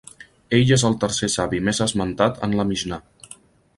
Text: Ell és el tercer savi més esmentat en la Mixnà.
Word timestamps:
Ell 0.59 0.71
és 0.77 0.85
el 0.89 0.95
tercer 1.03 1.29
savi 1.33 1.61
més 1.67 1.81
esmentat 1.87 2.43
en 2.49 2.57
la 2.61 2.67
Mixnà. 2.71 3.01